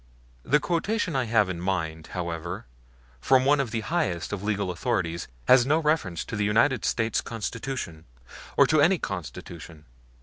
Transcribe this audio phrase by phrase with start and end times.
[0.43, 2.65] The quotation I have in mind, however,
[3.19, 7.21] from one of the highest of legal authorities, has no reference to the United States
[7.21, 8.05] Constitution
[8.57, 9.85] or to any Constitution.